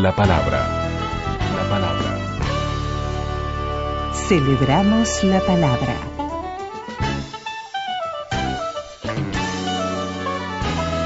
[0.00, 0.66] La palabra.
[1.56, 2.10] La palabra.
[4.14, 5.94] Celebramos la palabra.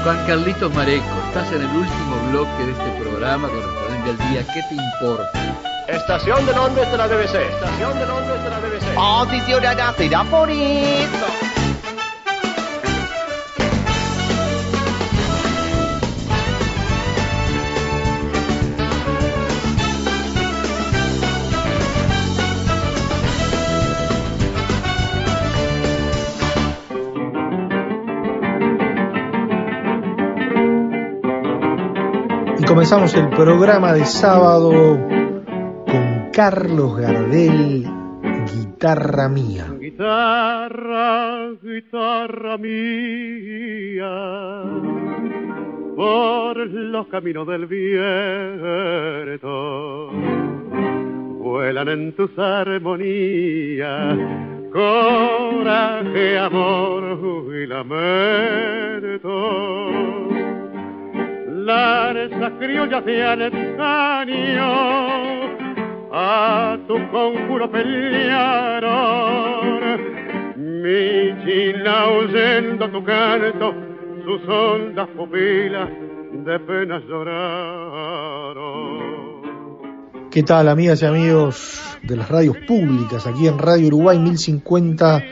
[0.01, 4.61] Juan Carlitos Mareco, estás en el último bloque de este programa correspondiente al día ¿Qué
[4.69, 5.29] te importa?
[5.89, 7.35] Estación de Londres de la BBC.
[7.35, 8.97] Estación de Londres de la BBC.
[8.97, 11.34] Aficionada será por eso.
[32.95, 34.71] Comenzamos el programa de sábado
[35.85, 37.85] con Carlos Gardel,
[38.53, 39.65] Guitarra Mía.
[39.77, 44.07] Guitarra, guitarra mía,
[45.95, 47.89] por los caminos del viento,
[51.39, 54.17] vuelan en tus armonías,
[54.71, 57.19] coraje, amor
[57.61, 59.25] y lamento.
[61.65, 64.71] Lanzas criollas de antaño,
[66.13, 68.85] a tu conjuro pelearon.
[70.57, 73.73] Mi china oyendo tu canto,
[74.23, 75.89] sus hondas pupilas
[76.45, 78.65] de penas lloraron.
[80.29, 83.25] ¿Qué tal amigas y amigos de las radios públicas?
[83.25, 85.23] Aquí en Radio Uruguay 1050,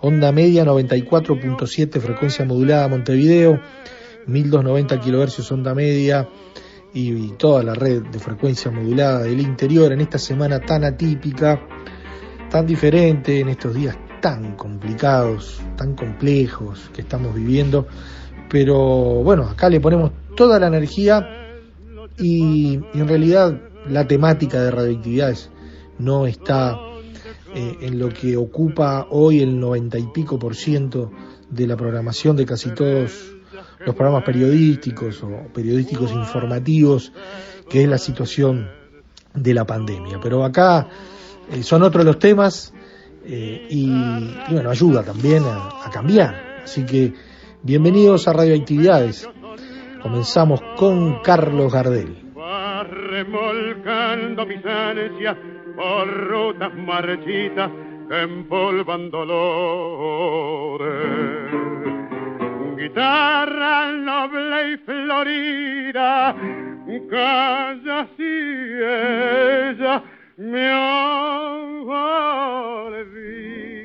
[0.00, 3.58] onda media 94.7, frecuencia modulada Montevideo,
[4.26, 6.28] 1290 kHz onda media
[6.94, 11.60] y, toda la red de frecuencia modulada del interior en esta semana tan atípica,
[12.50, 17.86] tan diferente, en estos días tan complicados, tan complejos que estamos viviendo.
[18.48, 18.76] Pero
[19.22, 21.56] bueno, acá le ponemos toda la energía
[22.18, 25.50] y, en realidad la temática de radioactividades
[25.98, 26.76] no está
[27.54, 31.10] eh, en lo que ocupa hoy el noventa y pico por ciento
[31.50, 33.31] de la programación de casi todos
[33.84, 37.12] los programas periodísticos o periodísticos informativos,
[37.68, 38.68] que es la situación
[39.34, 40.18] de la pandemia.
[40.22, 40.88] Pero acá
[41.50, 42.74] eh, son otros los temas
[43.24, 43.90] eh, y,
[44.50, 46.60] bueno, ayuda también a, cambiar.
[46.64, 47.12] Así que
[47.62, 49.28] bienvenidos a Radioactividades.
[50.02, 52.16] Comenzamos con Carlos Gardel.
[66.88, 66.98] Y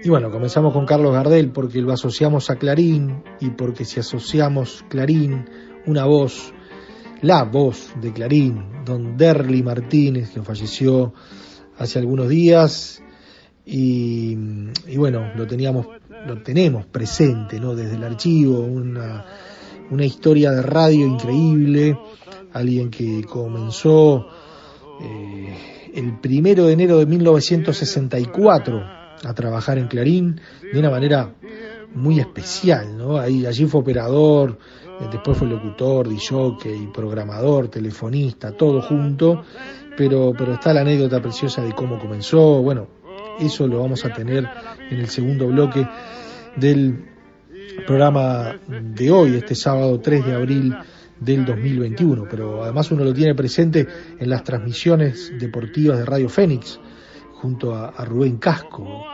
[0.04, 4.84] Y bueno, comenzamos con Carlos Gardel porque lo asociamos a Clarín y porque si asociamos
[4.90, 5.50] Clarín,
[5.86, 6.54] una voz,
[7.22, 11.14] la voz de Clarín, don Derly Martínez, que falleció
[11.78, 13.02] hace algunos días,
[13.68, 14.38] y,
[14.88, 15.88] y bueno, lo teníamos
[16.26, 17.76] lo tenemos presente, ¿no?
[17.76, 19.26] Desde el archivo, una,
[19.90, 21.98] una historia de radio increíble,
[22.54, 24.28] alguien que comenzó
[25.02, 28.84] eh, el primero de enero de 1964
[29.24, 30.40] a trabajar en Clarín
[30.72, 31.34] de una manera
[31.96, 33.18] muy especial, ¿no?
[33.18, 34.58] Ahí, allí fue operador,
[35.12, 39.44] después fue locutor, y programador, telefonista, todo junto,
[39.96, 42.88] pero, pero está la anécdota preciosa de cómo comenzó, bueno,
[43.40, 44.48] eso lo vamos a tener
[44.90, 45.88] en el segundo bloque
[46.56, 47.06] del
[47.86, 50.76] programa de hoy, este sábado 3 de abril
[51.20, 53.88] del 2021, pero además uno lo tiene presente
[54.20, 56.80] en las transmisiones deportivas de Radio Fénix,
[57.34, 59.06] junto a, Rubén Casco,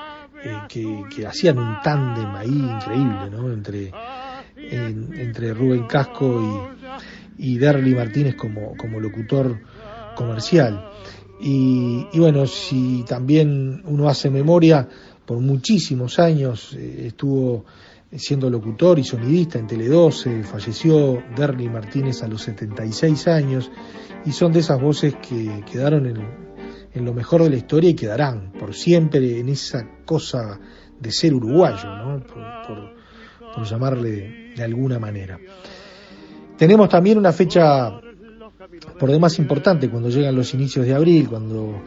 [0.43, 3.51] eh, que, que, hacían un tándem ahí increíble, ¿no?
[3.51, 3.91] Entre,
[4.55, 6.73] en, entre Rubén Casco
[7.37, 9.59] y, y Derly Martínez como, como locutor
[10.15, 10.89] comercial.
[11.45, 14.87] Y, bueno, si también uno hace memoria,
[15.25, 17.65] por muchísimos años eh, estuvo
[18.15, 23.69] siendo locutor y sonidista en Tele 12, falleció Derly Martínez a los 76 años
[24.25, 26.25] y son de esas voces que quedaron en,
[26.93, 30.61] en, lo mejor de la historia y quedarán por siempre en esa cosa
[30.97, 32.23] de ser uruguayo, ¿no?
[32.25, 32.95] por,
[33.53, 35.37] por llamarle de alguna manera.
[36.57, 37.99] Tenemos también una fecha
[38.99, 41.81] por demás importante cuando llegan los inicios de abril, cuando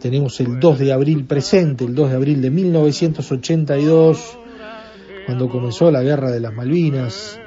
[0.00, 4.38] tenemos el 2 de abril presente, el 2 de abril de 1982,
[5.26, 7.38] cuando comenzó la guerra de las Malvinas,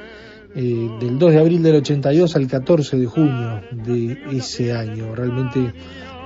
[0.55, 5.15] eh, del 2 de abril del 82 al 14 de junio de ese año.
[5.15, 5.73] Realmente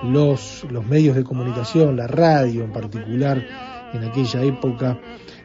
[0.04, 3.42] los, los medios de comunicación, la radio en particular,
[3.94, 5.00] en aquella época,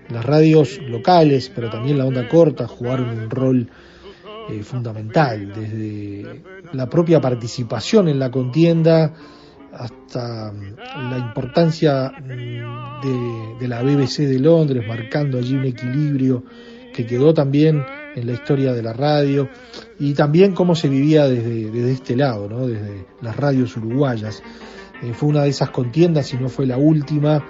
[0.08, 3.69] las radios locales, pero también la onda corta, jugaron un rol
[4.52, 9.12] eh, fundamental, desde la propia participación en la contienda
[9.72, 16.44] hasta mm, la importancia mm, de, la BBC de Londres, marcando allí un equilibrio
[16.93, 17.82] que quedó también
[18.14, 19.49] en la historia de la radio
[19.99, 22.66] y también cómo se vivía desde, este lado, ¿no?
[22.66, 24.43] desde las radios uruguayas.
[25.02, 27.43] Eh, fue una de esas contiendas, y no fue la última,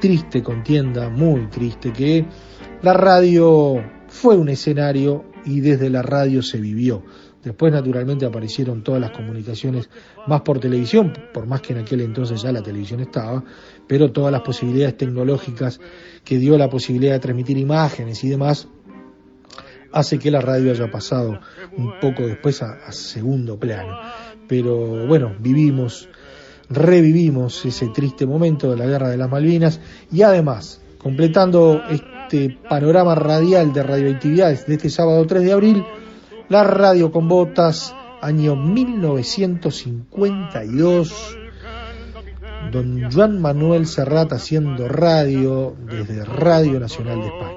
[0.00, 2.26] triste contienda, muy triste, que
[2.82, 7.02] la radio fue un escenario y desde la radio se vivió.
[7.42, 9.88] Después, naturalmente, aparecieron todas las comunicaciones
[10.26, 13.42] más por televisión, por más que en aquel entonces ya la televisión estaba,
[13.86, 15.80] pero todas las posibilidades tecnológicas
[16.22, 18.68] que dio la posibilidad de transmitir imágenes y demás,
[19.92, 21.40] hace que la radio haya pasado
[21.76, 23.98] un poco después a, segundo plano.
[24.46, 26.08] Pero bueno, vivimos,
[26.68, 29.80] revivimos ese triste momento de la guerra de las Malvinas
[30.12, 31.82] y además, completando
[32.68, 35.82] panorama radial de radioactividades de este sábado 3 de abril,
[36.48, 41.38] la radio con botas, año 1952.
[42.70, 47.56] Don Juan Manuel Serrat haciendo radio desde Radio Nacional de España.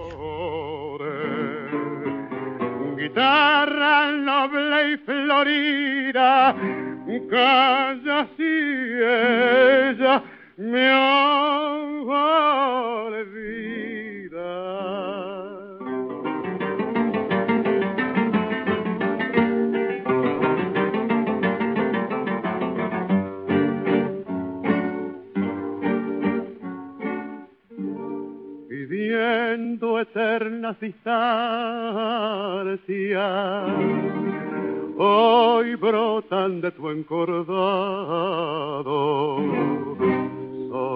[2.98, 6.56] Guitarra noble y florida,
[7.30, 10.24] calla si ella
[10.58, 11.84] me olvida.
[28.88, 31.14] Viviendo eternas distancias,
[34.98, 37.54] hoy brotan de tu encordado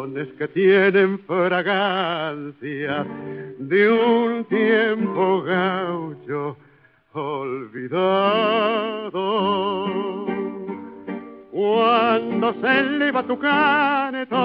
[0.07, 3.05] sones que tienen fragancia
[3.59, 6.57] de un tiempo gaucho
[7.13, 9.11] olvidado.
[11.51, 14.35] Cuando se eleva tu canto,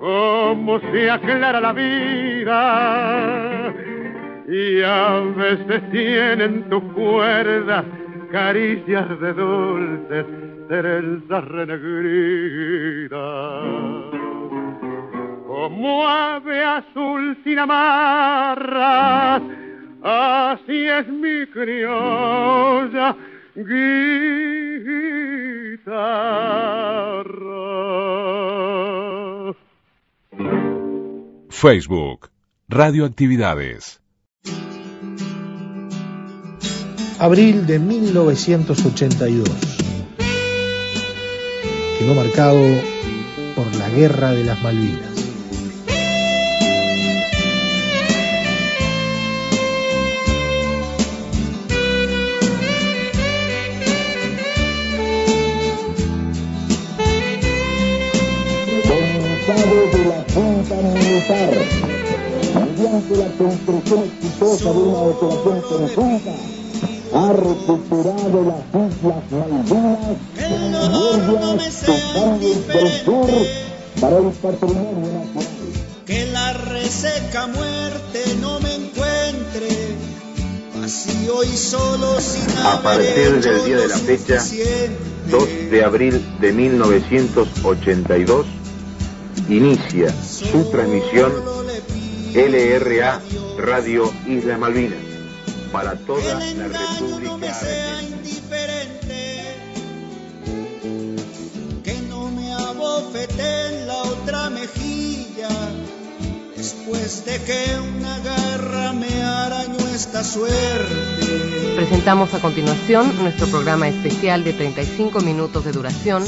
[0.00, 3.74] cómo se aclara la vida
[4.48, 7.84] y a veces tienen tus cuerdas
[8.30, 10.26] caricias de dulces
[10.68, 13.16] trenzas renegridas.
[15.46, 19.42] Como ave azul sin amarras,
[20.02, 23.16] así es mi criolla
[23.54, 24.16] guitarra.
[31.50, 32.30] Facebook,
[32.68, 34.05] Radioactividades.
[37.18, 39.48] Abril de 1982.
[41.98, 42.60] Quedó marcado
[43.54, 45.16] por la Guerra de las Malvinas.
[59.92, 61.54] de la Junta Militar,
[62.54, 66.32] mediante la construcción exitosa de una operación conjunta,
[67.16, 70.18] ha recuperado las Islas Malvinas,
[71.86, 73.30] Tus del Sur,
[74.00, 75.46] para el patrimonio nacional.
[76.04, 79.68] Que la reseca muerte no me encuentre.
[80.78, 84.44] Vacío y solo sin A partir del día de la fecha,
[85.30, 88.46] 2 de abril de 1982,
[89.48, 91.32] inicia su transmisión
[92.34, 93.22] LRA
[93.58, 95.05] Radio Isla Malvinas
[95.76, 97.52] para toda la República
[101.84, 105.50] Que no me abofete la otra mejilla
[106.56, 111.74] después de que una garra me arañó esta suerte.
[111.76, 116.26] Presentamos a continuación nuestro programa especial de 35 minutos de duración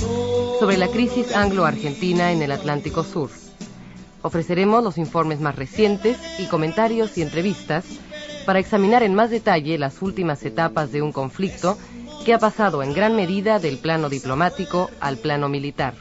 [0.61, 3.31] sobre la crisis anglo-argentina en el Atlántico Sur.
[4.21, 7.87] Ofreceremos los informes más recientes y comentarios y entrevistas
[8.49, 11.76] para examinar en más detalle las últimas etapas de un conflicto
[12.25, 15.93] que ha pasado en gran medida del plano diplomático al plano militar.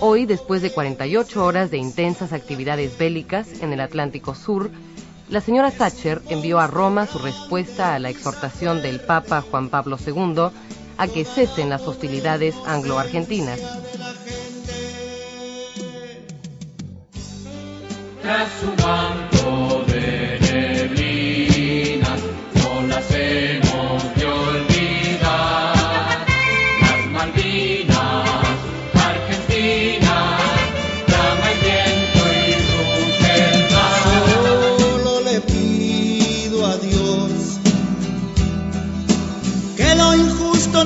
[0.00, 4.70] Hoy, después de 48 horas de intensas actividades bélicas en el Atlántico Sur,
[5.28, 9.98] la señora Thatcher envió a Roma su respuesta a la exhortación del Papa Juan Pablo
[9.98, 10.44] II
[10.96, 13.60] a que cesen las hostilidades anglo-argentinas.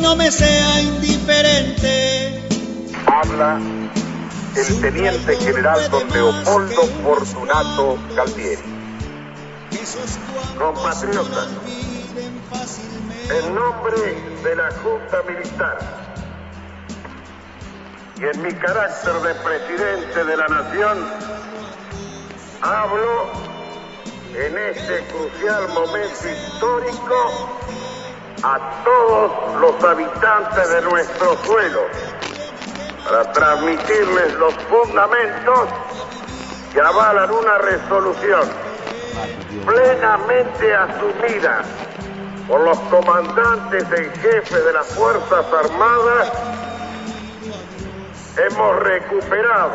[0.04, 2.46] No me sea indiferente.
[3.06, 3.58] Habla
[4.54, 8.62] el teniente general don Leopoldo Fortunato Galtieri.
[10.58, 11.48] Compatriotas,
[13.30, 13.96] en nombre
[14.44, 15.78] de la Junta Militar
[18.18, 20.98] y en mi carácter de presidente de la Nación,
[22.60, 23.32] hablo
[24.34, 27.54] en este crucial momento histórico
[28.46, 31.80] a todos los habitantes de nuestro suelo
[33.02, 35.68] para transmitirles los fundamentos
[36.70, 38.42] que avalan una resolución
[39.64, 41.62] plenamente asumida
[42.46, 46.32] por los comandantes en jefe de las Fuerzas Armadas,
[48.36, 49.72] hemos recuperado,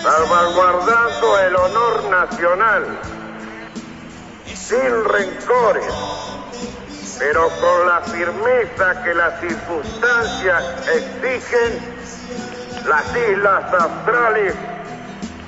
[0.00, 3.00] salvaguardando el honor nacional,
[4.54, 6.23] sin rencores,
[7.18, 11.78] pero con la firmeza que las circunstancias exigen,
[12.86, 14.54] las islas australes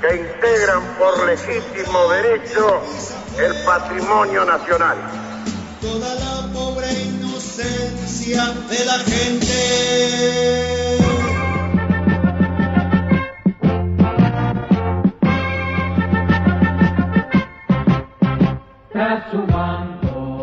[0.00, 2.82] que integran por legítimo derecho
[3.38, 4.96] el patrimonio nacional.
[5.80, 9.96] Toda la pobre inocencia de la gente.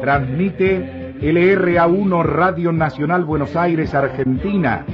[0.01, 4.85] Transmite LRA1 Radio Nacional Buenos Aires, Argentina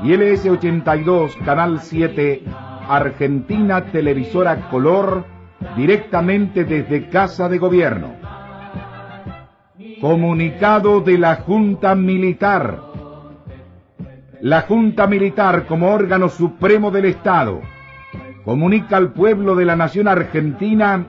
[0.00, 2.44] y LS82 Canal 7
[2.88, 5.24] Argentina Televisora Color
[5.76, 8.14] directamente desde Casa de Gobierno.
[10.00, 12.82] Comunicado de la Junta Militar.
[14.40, 17.60] La Junta Militar como órgano supremo del Estado
[18.44, 21.04] comunica al pueblo de la nación argentina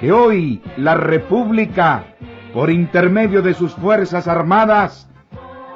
[0.00, 2.11] que hoy la República
[2.52, 5.08] por intermedio de sus Fuerzas Armadas,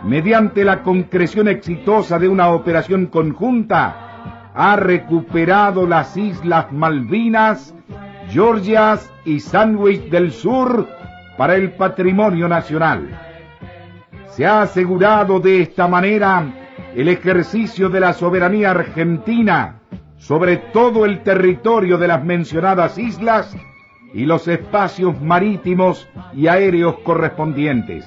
[0.03, 7.75] mediante la concreción exitosa de una operación conjunta, ha recuperado las Islas Malvinas,
[8.29, 10.89] Georgias y Sandwich del Sur
[11.37, 13.09] para el patrimonio nacional.
[14.29, 16.45] Se ha asegurado de esta manera
[16.95, 19.81] el ejercicio de la soberanía argentina
[20.19, 23.55] sobre todo el territorio de las mencionadas islas
[24.15, 28.05] y los espacios marítimos y aéreos correspondientes.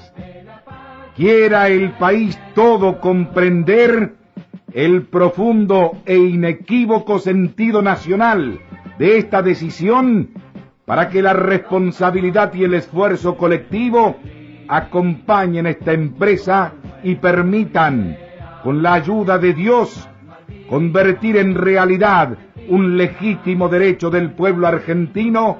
[1.16, 4.14] Quiera el país todo comprender
[4.72, 8.60] el profundo e inequívoco sentido nacional
[8.98, 10.30] de esta decisión
[10.84, 14.16] para que la responsabilidad y el esfuerzo colectivo
[14.68, 18.16] acompañen esta empresa y permitan,
[18.62, 20.08] con la ayuda de Dios,
[20.68, 22.36] convertir en realidad
[22.68, 25.58] un legítimo derecho del pueblo argentino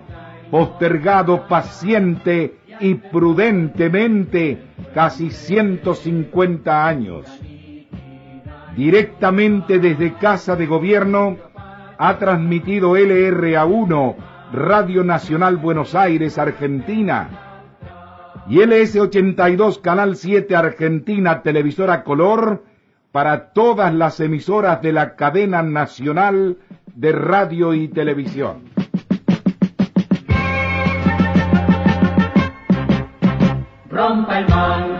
[0.51, 4.63] postergado paciente y prudentemente
[4.95, 7.27] casi 150 años.
[8.77, 11.37] Directamente desde Casa de Gobierno
[11.99, 14.17] ha transmitido LRA1
[14.53, 17.29] Radio Nacional Buenos Aires, Argentina,
[18.49, 22.65] y LS82 Canal 7 Argentina Televisora Color
[23.13, 26.57] para todas las emisoras de la cadena nacional
[26.95, 28.80] de radio y televisión.
[34.01, 35.00] ร้องไปมอง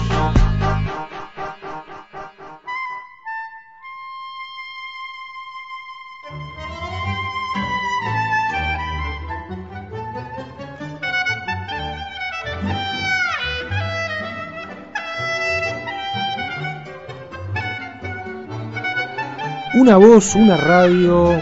[19.91, 21.37] Una voz, una radio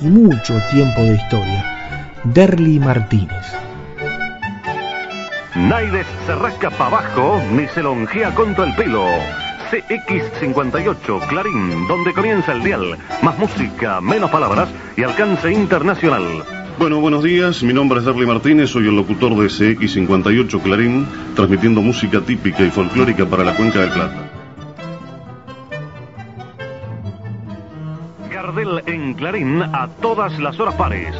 [0.00, 2.10] y mucho tiempo de historia.
[2.24, 3.54] Derly Martínez.
[5.54, 9.06] Naides se rasca para abajo ni se lonjea con todo el pelo.
[9.70, 12.98] CX58 Clarín, donde comienza el dial.
[13.22, 16.24] Más música, menos palabras y alcance internacional.
[16.80, 17.62] Bueno, buenos días.
[17.62, 21.06] Mi nombre es Darly Martínez, soy el locutor de CX58 Clarín,
[21.36, 24.27] transmitiendo música típica y folclórica para la Cuenca del Plata.
[28.86, 31.14] En Clarín a todas las horas pares.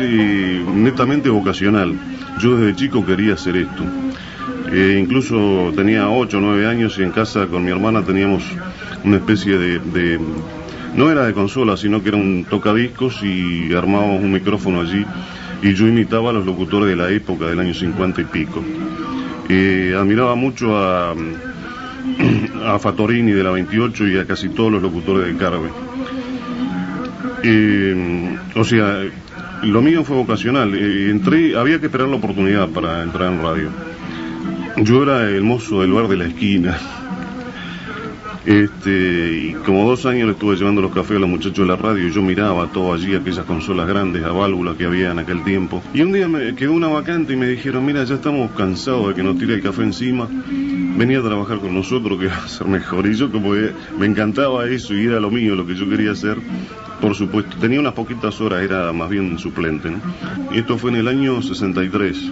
[0.00, 1.94] Netamente vocacional.
[2.40, 3.84] Yo desde chico quería hacer esto.
[4.72, 8.44] Eh, incluso tenía 8 o 9 años y en casa con mi hermana teníamos
[9.04, 10.20] una especie de,
[10.96, 15.04] No era de consola, sino que era un tocadiscos y armábamos un micrófono allí
[15.62, 18.62] y yo imitaba a los locutores de la época, del año 50 y pico.
[19.48, 21.14] Eh, admiraba mucho a,
[22.64, 25.68] a Fatorini de la 28 y a casi todos los locutores de Carve.
[27.42, 29.02] Eh, o sea,
[29.62, 30.74] lo mío fue vocacional.
[30.74, 33.68] Eh, entré, había que esperar la oportunidad para entrar en radio.
[34.78, 36.78] Yo era el mozo del bar de la esquina.
[38.46, 41.76] Este, y como dos años le estuve llevando los cafés a los muchachos de la
[41.76, 45.82] radio yo miraba todo allí, aquellas consolas grandes a válvula que había en aquel tiempo.
[45.92, 49.14] Y un día me quedó una vacante y me dijeron, mira, ya estamos cansados de
[49.14, 50.26] que nos tire el café encima,
[50.96, 53.06] venía a trabajar con nosotros que va a ser mejor.
[53.06, 53.50] Y yo como
[53.98, 56.38] me encantaba eso y era lo mío, lo que yo quería hacer.
[57.00, 59.90] Por supuesto, tenía unas poquitas horas, era más bien suplente.
[59.90, 59.98] ¿no?
[60.52, 62.30] Y esto fue en el año 63.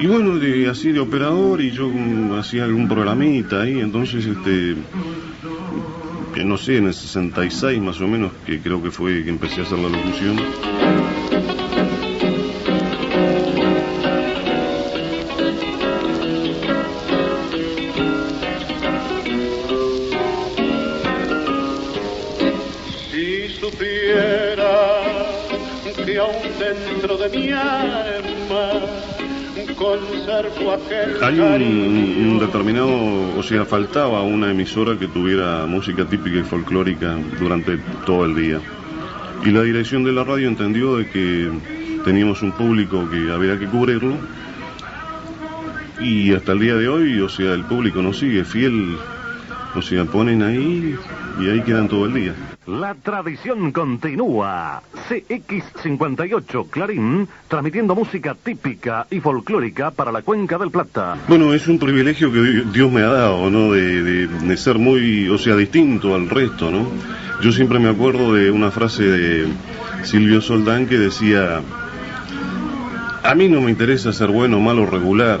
[0.00, 4.76] Y bueno, así de operador y yo mm, hacía algún programita ahí, entonces este,
[6.34, 9.60] que no sé, en el 66 más o menos, que creo que fue que empecé
[9.60, 10.36] a hacer la locución.
[31.22, 37.16] Hay un, un determinado, o sea, faltaba una emisora que tuviera música típica y folclórica
[37.38, 38.60] durante todo el día.
[39.44, 41.50] Y la dirección de la radio entendió de que
[42.04, 44.14] teníamos un público que había que cubrirlo.
[46.00, 48.96] Y hasta el día de hoy, o sea, el público nos sigue fiel,
[49.76, 50.96] o sea, ponen ahí
[51.40, 52.34] y ahí quedan todo el día.
[52.66, 54.82] La tradición continúa.
[55.08, 61.16] CX58 Clarín, transmitiendo música típica y folclórica para la Cuenca del Plata.
[61.28, 63.72] Bueno, es un privilegio que Dios me ha dado, ¿no?
[63.72, 66.86] De, de- de ser muy, o sea, distinto al resto, ¿no?
[67.42, 69.46] Yo siempre me acuerdo de una frase de
[70.02, 71.60] Silvio Soldán que decía,
[73.22, 75.40] a mí no me interesa ser bueno, malo, regular,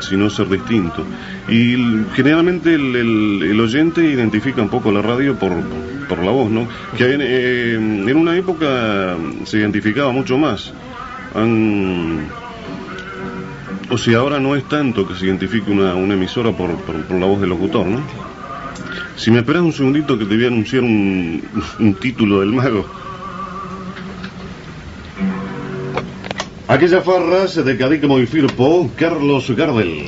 [0.00, 1.04] sino ser distinto.
[1.48, 1.76] Y
[2.14, 5.52] generalmente el, el- oyente identifica un poco la radio por,
[6.08, 6.66] por la voz, ¿no?
[6.96, 10.72] Que en, eh, en una época se identificaba mucho más.
[13.90, 17.26] O sea, ahora no es tanto que se identifique una, una emisora por, por- la
[17.26, 18.00] voz del locutor, ¿no?
[19.16, 21.42] Si me esperas un segundito que te voy a anunciar un,
[21.78, 22.86] un título del mago.
[26.66, 30.06] Aquella farra de Cadícamo y Firpo, Carlos Gardel.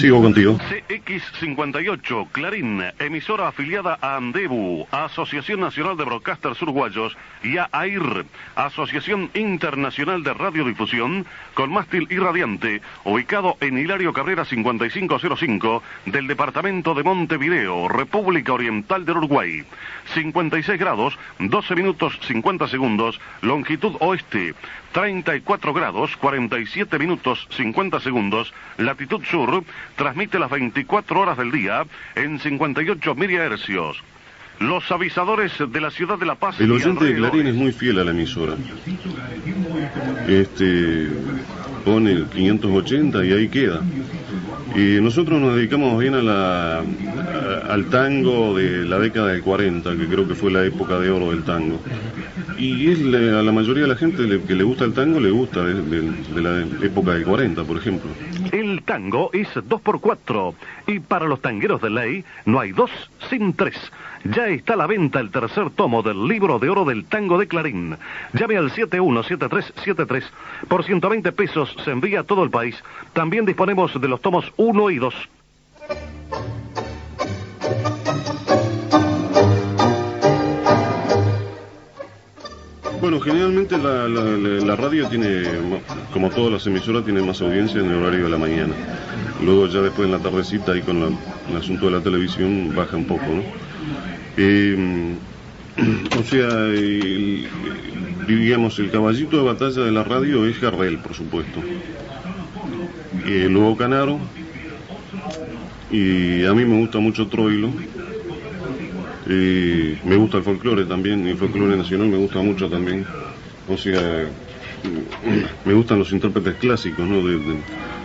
[0.00, 0.56] Sigo contigo.
[0.90, 8.26] CX58 Clarín, emisora afiliada a Andebu, Asociación Nacional de Broadcasters Uruguayos, y a AIR,
[8.56, 17.04] Asociación Internacional de Radiodifusión, con mástil irradiante, ubicado en Hilario Carrera 5505 del departamento de
[17.04, 19.62] Montevideo, República Oriental del Uruguay.
[20.14, 24.56] 56 grados, 12 minutos 50 segundos, longitud oeste.
[24.92, 29.62] 34 grados, 47 minutos 50 segundos, latitud sur,
[29.94, 30.50] transmite las
[30.84, 33.98] 24 horas del día en 58 milihercios.
[34.60, 37.14] Los avisadores de la ciudad de La Paz El oyente de.
[37.16, 38.54] Clarín es muy fiel a la emisora.
[40.28, 41.08] Este
[41.84, 43.80] pone el 580 y ahí queda.
[44.74, 46.82] Y nosotros nos dedicamos bien a la, a-
[47.72, 51.30] al tango de la década del 40, que creo que fue la época de oro
[51.30, 51.80] del tango.
[52.58, 55.18] Y es le- a la mayoría de la gente le- que le gusta el tango,
[55.18, 58.10] le gusta de, de- de la época de 40, por ejemplo.
[58.52, 60.54] El tango es 2x4
[60.86, 62.90] y para los tangueros de ley no hay dos
[63.28, 63.76] sin tres.
[64.24, 67.48] Ya está a la venta el tercer tomo del libro de oro del tango de
[67.48, 67.96] Clarín.
[68.32, 70.24] Llame al 717373.
[70.68, 72.76] Por 120 pesos se envía a todo el país.
[73.12, 75.14] También disponemos de los tomos 1 y 2.
[83.10, 85.26] Bueno, generalmente la, radio tiene,
[86.12, 88.72] como todas las emisoras, tiene más audiencia en el horario de la mañana.
[89.44, 91.10] Luego ya después en la tardecita y con la-
[91.50, 93.42] el asunto de la televisión baja un poco, ¿no?
[94.36, 95.16] Eh,
[96.20, 97.48] o sea, el-
[98.28, 101.60] digamos, el caballito de batalla de la radio es Gardel, por supuesto.
[103.26, 104.20] Eh, luego Canaro.
[105.90, 107.72] Y a mí me gusta mucho Troilo.
[109.28, 113.04] Eh, me gusta el folclore también, el folclore nacional me gusta mucho también.
[113.68, 114.26] O sea,
[115.64, 117.16] me gustan los intérpretes clásicos, ¿no?
[117.26, 117.60] De, de-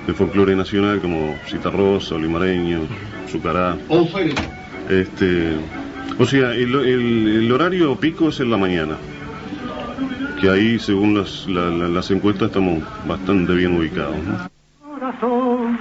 [0.08, 2.82] de folclore nacional como Citarrosa, Olimareño,
[3.28, 3.76] Zucará.
[4.88, 5.54] Este,
[6.20, 8.98] o sea, el, el- el horario pico es en la mañana.
[10.40, 14.18] Que ahí, según las, la- la- las encuestas, estamos bastante bien ubicados.
[14.18, 14.50] ¿no?
[14.94, 15.78] Corazón,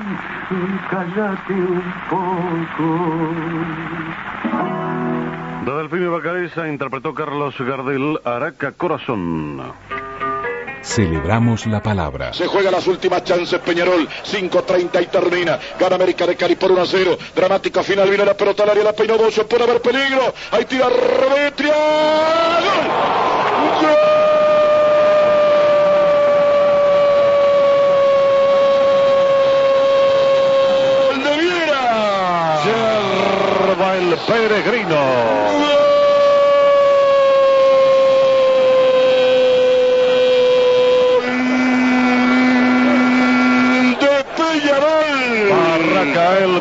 [0.91, 3.35] cállate un poco.
[5.65, 9.63] De Delfino Bacareza interpretó Carlos Gardel Araca Corazón.
[10.83, 12.35] Celebramos la palabra.
[12.35, 15.59] Se juega las últimas chances Peñarol, 5.30 y termina.
[15.81, 17.17] Gana América de Cali por 1 a 0.
[17.35, 20.35] Dramática final, viene la pelota al área, la peinó Bocio, puede haber peligro.
[20.51, 21.73] Ahí tira Remetria.
[23.81, 23.89] ¡Gol!
[31.09, 32.59] ¡Gol de Viera!
[32.65, 34.19] Yerba el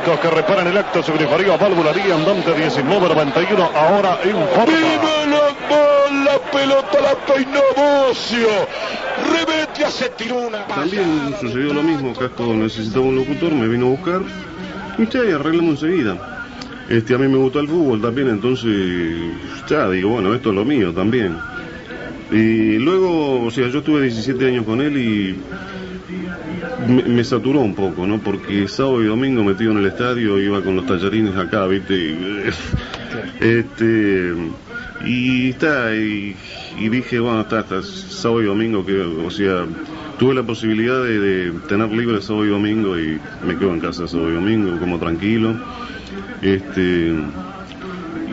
[0.02, 4.66] Que repara en el acto significaría válvularía andante 1991 ahora en forma.
[4.66, 6.42] ¡Viva la bola!
[6.52, 8.48] Pelota la peinó Bocio.
[9.32, 13.90] Remetria se tiró una También sucedió lo mismo, Casco necesitaba un locutor, me vino a
[13.90, 14.22] buscar
[14.98, 16.18] y ya, y arreglamos enseguida.
[16.90, 18.74] Este, a mí me gusta el fútbol también, entonces
[19.70, 21.38] ya digo, bueno, esto es lo mío también.
[22.32, 25.40] Y luego, o sea, yo estuve 17 años con él y
[26.88, 28.20] me, me saturó un poco, ¿no?
[28.20, 32.16] Porque sábado y domingo metido en el estadio, iba con los tallarines acá, ¿viste?
[33.40, 34.34] Este,
[35.06, 36.36] y está, y,
[36.80, 39.66] y dije, bueno, está, está, sábado y domingo, que, o sea,
[40.18, 44.08] tuve la posibilidad de, de tener libre sábado y domingo y me quedo en casa
[44.08, 45.56] sábado y domingo, como tranquilo.
[46.42, 47.14] Este,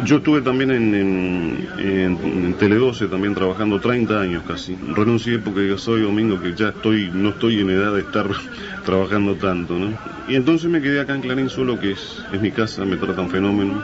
[0.05, 4.77] yo estuve también en, en, en- Tele 12 también trabajando 30 años casi.
[4.95, 8.27] Renuncié porque yo soy domingo que ya estoy, no estoy en edad de estar
[8.85, 9.93] trabajando tanto, ¿no?
[10.29, 13.31] Y entonces me quedé acá en Clarín solo, que es, es mi casa, me tratan
[13.31, 13.83] fenómeno.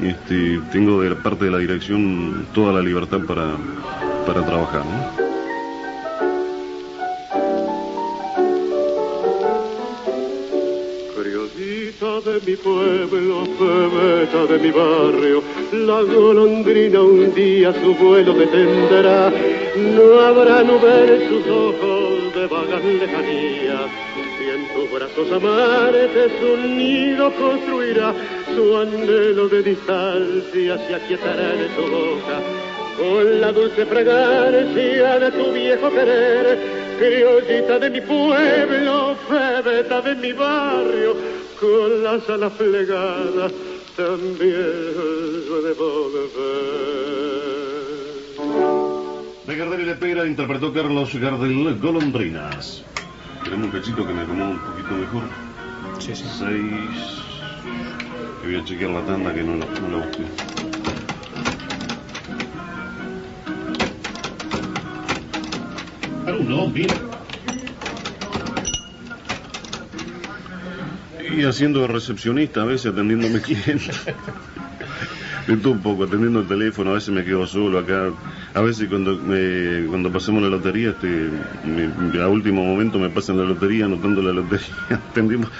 [0.00, 3.56] Este, tengo de parte de la dirección toda la libertad para,
[4.26, 5.25] para trabajar, ¿no?
[12.44, 19.32] Mi pueblo, bebeta de mi barrio, la golondrina un día su vuelo detendrá.
[19.76, 23.90] No habrá nube en sus ojos de vagas lejanías,
[24.40, 28.12] y en tus brazos amantes un nido construirá.
[28.54, 32.40] Su anhelo de distancia se aquietará en tu boca,
[32.98, 36.86] con la dulce fragancia de tu viejo querer.
[36.98, 41.15] Criollita de mi pueblo, bebeta de mi barrio,
[41.60, 43.52] con las alas plegadas
[43.96, 44.94] también
[45.48, 46.36] yo debo volver.
[49.46, 52.84] De Gardel y Lepera interpretó Carlos Gardel Golondrinas.
[53.44, 55.22] Tenemos un cachito que me acomode un poquito mejor.
[55.98, 56.24] Sí, sí.
[56.38, 57.22] Seis.
[58.42, 60.24] Que voy a chequear la tanda que no la, no la busqué.
[66.38, 67.15] Uno, bien.
[71.36, 74.00] Y haciendo de recepcionista, a veces atendiendo a mis clientes.
[75.62, 78.10] Todo un poco, atendiendo el teléfono, a veces me quedo solo acá.
[78.54, 81.06] A veces cuando me, cuando pasamos la lotería, este,
[81.64, 84.66] me- a último momento me pasan la lotería, anotando la lotería.
[84.90, 85.50] Atendimos.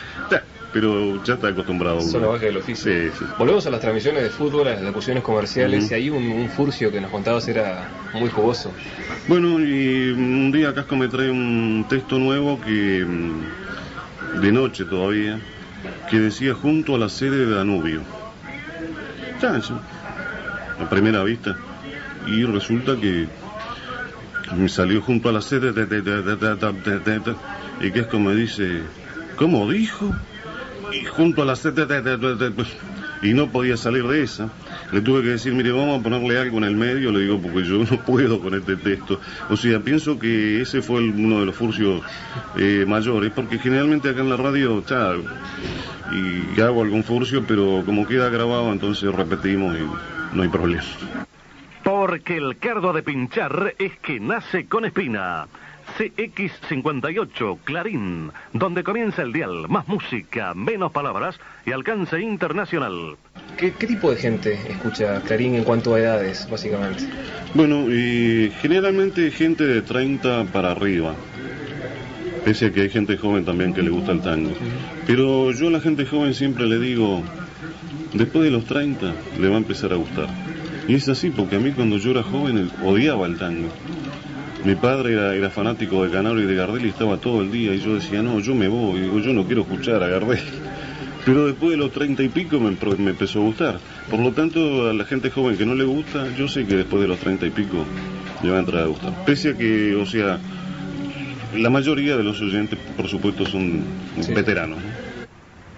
[0.72, 2.00] Pero ya está acostumbrado.
[2.00, 2.92] Solo baja del oficio.
[2.92, 3.24] Sí, sí.
[3.38, 6.90] Volvemos a las transmisiones de fútbol, a las locuciones comerciales, y ahí un, un furcio
[6.90, 8.72] que nos contabas era muy jugoso.
[9.28, 15.38] Bueno, y un día Casco me trae un texto nuevo que mm, de noche todavía,
[16.10, 18.02] que decía junto a la sede de Danubio.
[19.58, 19.80] Eso,
[20.80, 21.56] a primera vista.
[22.26, 23.28] Y resulta que
[24.56, 27.36] me salió junto a la sede de, de, de,
[27.80, 28.82] y que es como dice,
[29.36, 30.14] ¿cómo dijo?
[30.92, 31.86] Y junto a la sede
[33.22, 34.50] y no podía salir de esa.
[34.92, 37.64] Le tuve que decir, mire, vamos a ponerle algo en el medio, le digo, porque
[37.64, 39.20] yo no puedo con este texto.
[39.48, 42.02] O sea, pienso que ese fue uno de los furcios
[42.86, 45.14] mayores, porque generalmente acá en la radio, está
[46.12, 50.84] y hago algún furcio, pero como queda grabado, entonces repetimos y no hay problema.
[51.82, 55.46] Porque el cardo de pinchar es que nace con espina.
[55.98, 63.16] CX58 Clarín, donde comienza el dial, más música, menos palabras y alcance internacional.
[63.56, 67.04] ¿Qué, qué tipo de gente escucha Clarín en cuanto a edades, básicamente?
[67.54, 71.14] Bueno, y generalmente gente de 30 para arriba.
[72.46, 74.52] Pese a que hay gente joven también que le gusta el tango.
[75.04, 77.20] Pero yo a la gente joven siempre le digo,
[78.14, 80.28] después de los 30 le va a empezar a gustar.
[80.86, 83.66] Y es así, porque a mí cuando yo era joven odiaba el tango.
[84.64, 87.80] Mi padre era, fanático de Canaro y de Gardel y estaba todo el día y
[87.80, 90.38] yo decía, no, yo me voy, yo no quiero escuchar a Gardel.
[91.26, 93.80] Pero después de los treinta y pico me, me empezó a gustar.
[94.08, 97.02] Por lo tanto, a la gente joven que no le gusta, yo sé que después
[97.02, 97.84] de los treinta y pico
[98.44, 99.24] le va a entrar a gustar.
[99.24, 100.38] Pese a que, o sea,
[101.56, 103.84] la mayoría de los oyentes, por supuesto, son
[104.34, 104.78] veteranos.
[104.78, 105.06] ¿no?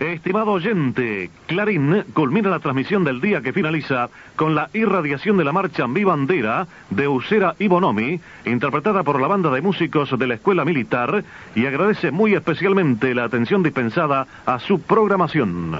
[0.01, 5.51] Estimado oyente, Clarín culmina la transmisión del día que finaliza con la irradiación de la
[5.51, 10.35] marcha Mi Bandera de Usera y Bonomi, interpretada por la banda de músicos de la
[10.35, 11.25] Escuela Militar,
[11.57, 15.77] y agradece muy especialmente la atención dispensada a su programación.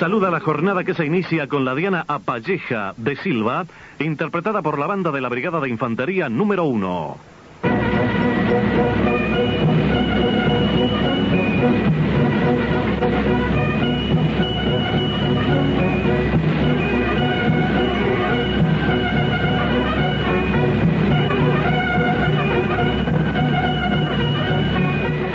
[0.00, 3.66] Saluda la jornada que se inicia con la Diana Apalleja de Silva,
[3.98, 7.29] interpretada por la banda de la Brigada de Infantería número 1.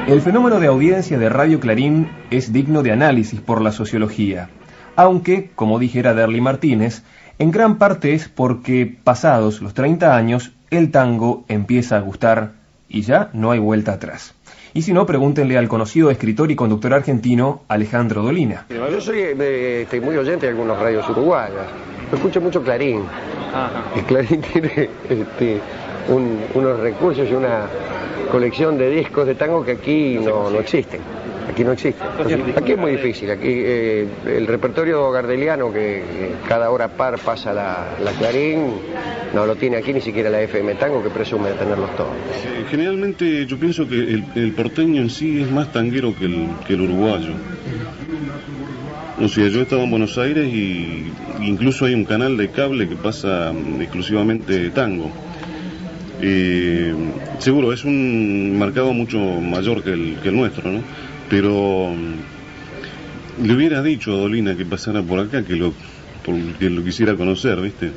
[0.08, 4.50] El fenómeno de audiencia de Radio Clarín es digno de análisis por la sociología,
[4.96, 7.02] aunque, como dijera Derly Martínez,
[7.40, 12.52] en gran parte es porque, pasados los 30 años, el tango empieza a gustar
[12.88, 14.36] y ya no hay vuelta atrás.
[14.76, 18.68] Y si no, pregúntenle al conocido escritor y conductor argentino Alejandro Dolina.
[18.70, 21.66] Yo soy eh, este, muy oyente de algunos radios uruguayas.
[22.14, 23.02] Escucho mucho Clarín.
[23.96, 25.62] Y Clarín tiene este,
[26.10, 27.68] un- unos recursos y una
[28.32, 31.00] colección de discos de tango que aquí no, no existen.
[31.50, 32.06] Aquí no existen.
[32.58, 33.30] Aquí es muy difícil.
[33.32, 38.72] Aquí eh, el repertorio gardeliano que, que cada hora par pasa la, la Clarín
[39.34, 42.10] no lo tiene aquí ni siquiera la FM Tango que presume de tenerlos todos.
[42.12, 46.48] Eh, Generalmente yo pienso que el, el porteño en sí es más tanguero que el,
[46.68, 47.34] que el uruguayo.
[49.22, 52.90] O sea, yo he estado en Buenos Aires y incluso hay un canal de cable
[52.90, 55.10] que pasa exclusivamente tango.
[57.40, 60.82] Seguro, es un mercado mucho mayor que el, nuestro, ¿no?
[61.30, 65.74] Pero mm, le hubiera dicho a Dolina que pasara por acá, que lo,
[66.60, 67.92] que lo quisiera conocer, ¿viste?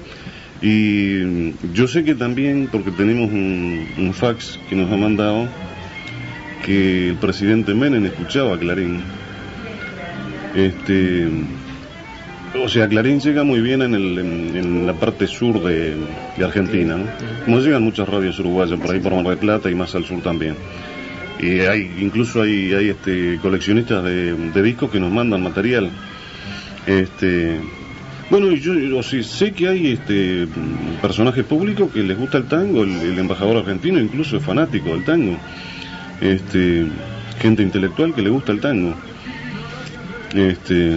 [0.61, 5.49] Y mm, yo sé que también, porque tenemos un, un fax que nos ha mandado,
[6.67, 9.01] que el presidente Menem escuchaba a Clarín.
[10.55, 11.29] Este,
[12.57, 15.95] o sea, Clarín llega muy bien en, el- en- en la parte sur de,
[16.37, 17.05] de Argentina, ¿no?
[17.45, 20.21] Como llegan muchas radios uruguayas, por ahí por Mar del Plata y más al sur
[20.23, 20.55] también.
[21.41, 25.89] Y hay, incluso hay, hay este, coleccionistas de, de discos que nos mandan material.
[26.87, 27.61] Este,
[28.31, 30.47] bueno, yo, o sea, sé que hay este,
[31.01, 35.05] personajes públicos que les gusta el tango, el, el embajador argentino incluso es fanático del
[35.05, 35.37] tango.
[36.21, 36.87] Este,
[37.41, 38.95] gente intelectual que le gusta el tango.
[40.35, 40.97] Este,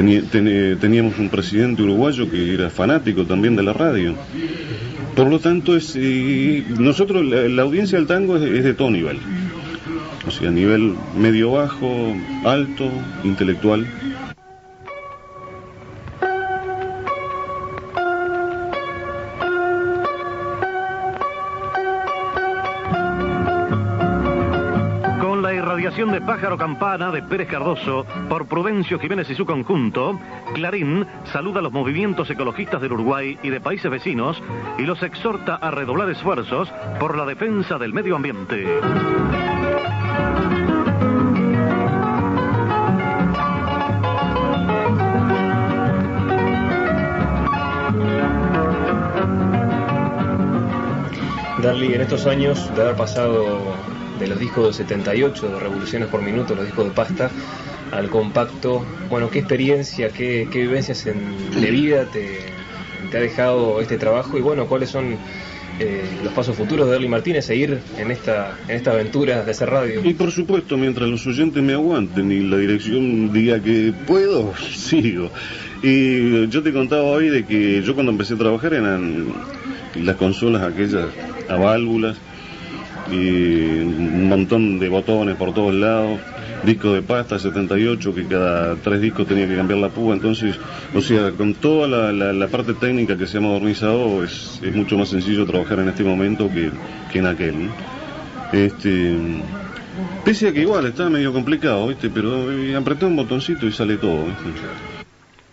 [0.00, 4.14] teníamos un presidente uruguayo que era fanático también de la radio.
[5.14, 9.18] Por lo tanto, es, eh, nosotros, la, audiencia del tango es, es de todo nivel.
[10.26, 12.90] O sea, nivel medio bajo, alto,
[13.24, 13.86] intelectual.
[25.96, 30.20] De Pájaro Campana de Pérez Cardoso por Prudencio Jiménez y su conjunto,
[30.52, 34.42] Clarín saluda los movimientos ecologistas del Uruguay y de países vecinos
[34.76, 38.66] y los exhorta a redoblar esfuerzos por la defensa del medio ambiente.
[51.62, 56.22] Darly, en estos años de haber pasado de los discos de 78, de Revoluciones por
[56.22, 57.30] Minuto, los discos de pasta,
[57.92, 61.20] al compacto, bueno, ¿qué experiencia, qué, vivencias en,
[61.60, 62.38] de vida te,
[63.16, 65.16] ha dejado este trabajo y bueno, cuáles son
[65.78, 69.70] eh, los pasos futuros de Darly Martínez seguir en esta, en esta aventura de hacer
[69.70, 70.00] radio?
[70.04, 75.30] Y por supuesto, mientras los oyentes me aguanten y la dirección diga que puedo, sigo.
[75.82, 79.26] Y yo te contaba hoy de que yo cuando empecé a trabajar eran
[79.94, 81.06] las consolas aquellas
[81.48, 82.16] a válvulas
[83.10, 86.20] y un montón de botones por todos lados,
[86.64, 90.58] disco de pasta 78 que cada tres discos tenía que cambiar la púa, entonces,
[90.94, 95.46] o sea, con toda la, parte técnica que se ha modernizado es, mucho más sencillo
[95.46, 96.70] trabajar en este momento que,
[97.18, 97.70] en aquel.
[98.52, 99.16] Este,
[100.24, 102.10] pese a que igual está medio complicado, ¿viste?
[102.10, 104.26] pero eh, apreté un botoncito y sale todo.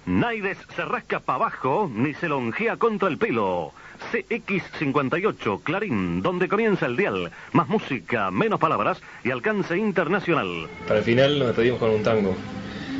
[0.05, 3.71] Naides se rasca para abajo ni se longea contra el pelo.
[4.11, 7.31] CX58 Clarín, donde comienza el dial.
[7.51, 10.67] Más música, menos palabras y alcance internacional.
[10.87, 12.35] Para el final nos despedimos con un tango.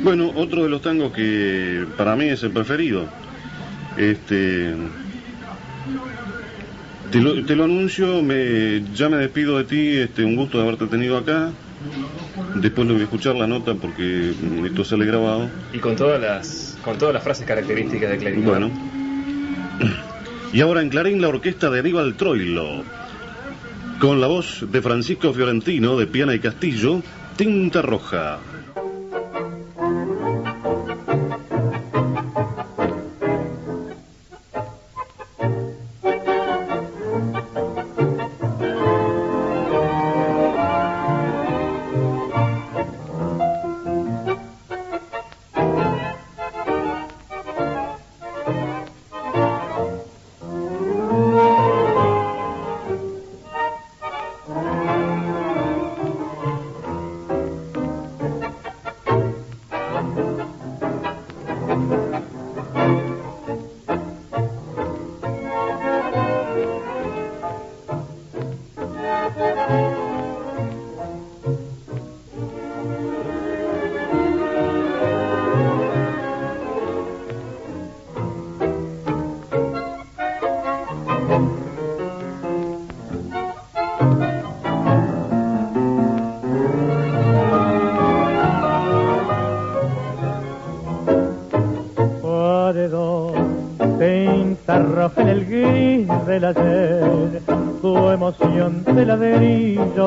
[0.02, 3.06] Bueno, otro de los tangos que para mí es el preferido.
[3.96, 4.74] Este.
[7.10, 7.20] Te
[7.54, 11.52] lo, anuncio, me, ya me despido de ti, este, un gusto de haberte tenido acá.
[12.56, 14.32] Después lo voy a escuchar la nota porque
[14.64, 15.48] esto sale grabado.
[15.72, 18.44] Y con todas las, con todas las frases características de Clarín.
[18.44, 18.70] Bueno.
[20.54, 22.84] Y ahora en Clarín la orquesta de Aníbal Troilo,
[23.98, 27.02] con la voz de Francisco Fiorentino de Piana y Castillo,
[27.36, 28.38] Tinta Roja.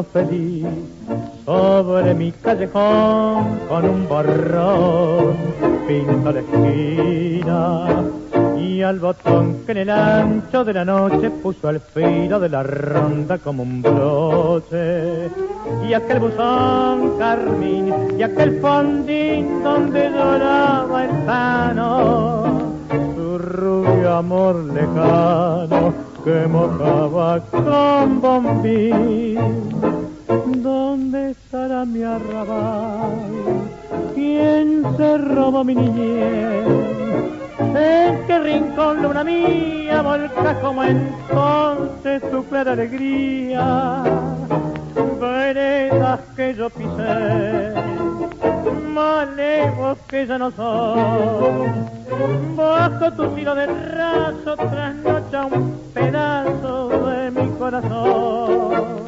[0.04, 0.66] Feliz
[1.46, 5.36] sobre mi callejón con un borrón.
[5.88, 7.86] Pinto la esquina
[8.60, 12.64] y al botón que en el ancho de la noche puso al filo de la
[12.64, 15.30] ronda como un broche
[15.88, 22.78] y aquel buzón carmín y aquel fondín donde lloraba el sano
[23.16, 29.38] su rubio amor lejano que mojaba con bombín.
[30.62, 33.12] ¿Dónde estará mi arrabal?
[34.14, 36.68] ¿Quién se robó mi niñez?
[37.60, 44.04] ¿En qué rincón luna mía volca como entonces su clara alegría?
[45.48, 47.72] Veredas que yo pisé,
[48.84, 51.88] malevos que ya no son
[52.58, 59.08] Bajo tu tiro de raso trasnocha un pedazo de mi corazón.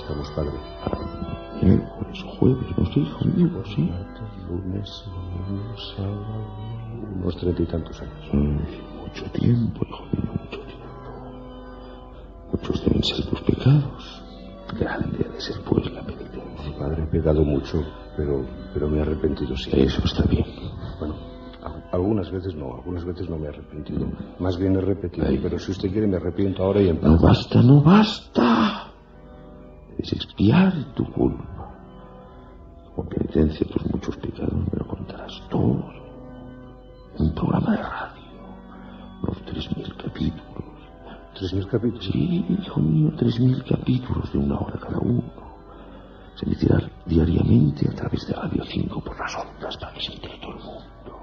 [0.06, 0.52] Estamos, padre.
[1.62, 3.90] Miércoles, jueves, no sé, hijo mío, sí.
[4.48, 5.04] Lunes,
[5.96, 6.46] sábado,
[7.16, 8.14] unos treinta y tantos años.
[8.32, 10.86] Ay, mucho tiempo, hijo mío, mucho tiempo.
[12.52, 14.22] Muchos deben ser tus pecados.
[14.78, 16.78] Grande ha de ser pues la penitencia.
[16.78, 17.82] Padre, he pecado mucho,
[18.16, 19.70] pero, pero me he arrepentido sí.
[19.72, 20.46] Eso está bien.
[21.00, 21.14] Bueno,
[21.90, 24.06] algunas veces no, algunas veces no me he arrepentido.
[24.38, 27.60] Más bien he repetido, pero si usted quiere me arrepiento ahora y en No basta,
[27.62, 28.75] no basta.
[30.12, 31.74] Expiar tu culpa.
[32.94, 35.84] Como penitencia tus muchos pecados me lo contarás todo.
[37.18, 38.22] Un programa de radio.
[39.26, 40.64] Los tres mil capítulos.
[41.34, 42.04] ¿Tres mil capítulos?
[42.04, 45.24] Sí, hijo mío, tres mil capítulos de una hora cada uno.
[46.36, 50.38] Se emitirá diariamente a través de Radio 5 por las ondas para que se entere
[50.38, 51.20] todo el mundo.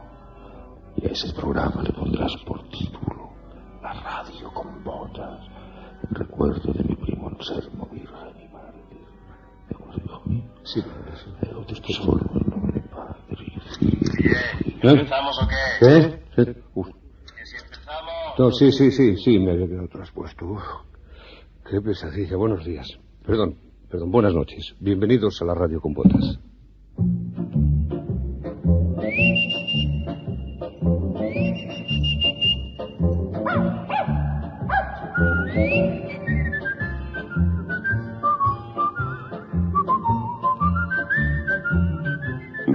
[0.97, 3.29] Y a ese programa le pondrás por título
[3.81, 5.39] La radio con botas,
[6.09, 8.32] en recuerdo de mi primo Anselmo Virgen.
[10.63, 11.13] Sí, padre.
[11.41, 14.87] Eh, otros Solo en nombre del Padre y del Hijo y del Espíritu.
[14.87, 16.63] ¿Empezamos o qué?
[16.73, 16.87] Uf.
[18.39, 20.45] No, sí, sí, sí, sí, me había quedado traspuesto.
[20.45, 20.63] Uf.
[21.69, 22.35] Qué pesadilla.
[22.37, 22.87] Buenos días.
[23.25, 23.57] Perdón,
[23.89, 24.75] perdón, buenas noches.
[24.79, 26.39] Bienvenidos a la radio con botas.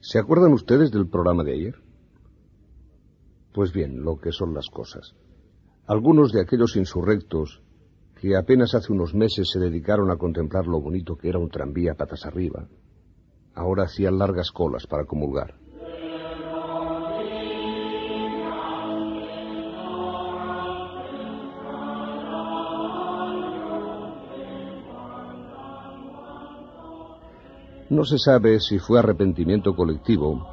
[0.00, 1.74] ¿Se acuerdan ustedes del programa de ayer?
[3.52, 5.16] Pues bien, lo que son las cosas.
[5.88, 7.60] Algunos de aquellos insurrectos
[8.20, 11.94] que apenas hace unos meses se dedicaron a contemplar lo bonito que era un tranvía
[11.94, 12.68] patas arriba,
[13.54, 15.65] ahora hacían largas colas para comulgar.
[27.88, 30.44] No se sabe si fue arrepentimiento colectivo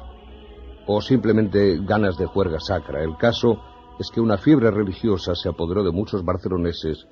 [0.86, 3.02] o simplemente ganas de juerga sacra.
[3.02, 3.58] El caso
[3.98, 7.06] es que una fiebre religiosa se apoderó de muchos barceloneses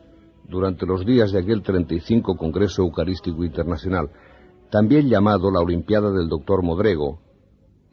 [0.44, 4.10] durante los días de aquel 35 Congreso Eucarístico Internacional,
[4.70, 7.18] también llamado la Olimpiada del Doctor Modrego,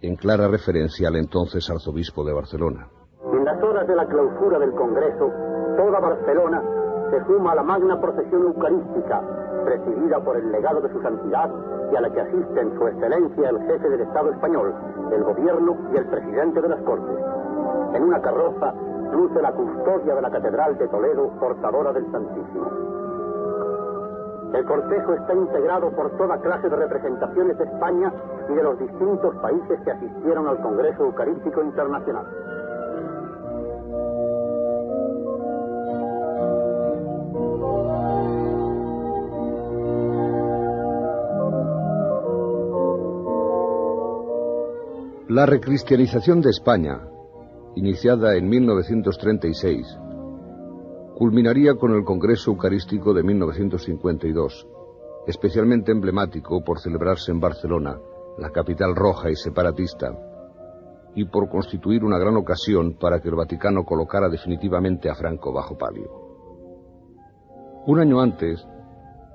[0.01, 2.87] en clara referencia al entonces arzobispo de Barcelona.
[3.33, 5.31] En las horas de la clausura del Congreso,
[5.77, 6.78] toda Barcelona
[7.09, 9.21] se suma a la magna procesión eucarística,
[9.65, 11.49] presidida por el legado de su santidad
[11.91, 14.73] y a la que asisten su excelencia el jefe del Estado español,
[15.11, 17.17] el gobierno y el presidente de las Cortes.
[17.93, 18.73] En una carroza
[19.11, 22.69] luce la custodia de la Catedral de Toledo, portadora del Santísimo.
[24.53, 28.11] El cortejo está integrado por toda clase de representaciones de España
[28.49, 32.25] y de los distintos países que asistieron al Congreso Eucarístico Internacional.
[45.29, 47.01] La recristianización de España,
[47.75, 49.85] iniciada en 1936,
[51.15, 54.67] culminaría con el Congreso Eucarístico de 1952,
[55.27, 57.99] especialmente emblemático por celebrarse en Barcelona,
[58.39, 60.17] la capital roja y separatista,
[61.13, 65.77] y por constituir una gran ocasión para que el Vaticano colocara definitivamente a Franco bajo
[65.77, 66.09] palio.
[67.85, 68.67] Un año antes,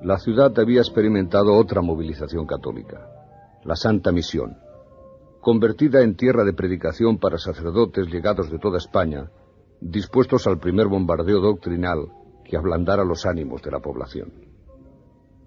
[0.03, 2.99] la ciudad había experimentado otra movilización católica,
[3.63, 4.64] la Santa Misión,
[5.45, 9.31] convertida en tierra de predicación para sacerdotes llegados de toda España,
[9.79, 12.09] dispuestos al primer bombardeo doctrinal
[12.47, 14.33] que ablandara los ánimos de la población.